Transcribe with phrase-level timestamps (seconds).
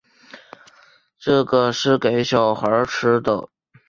[1.19, 3.47] 这个是给小孩吃的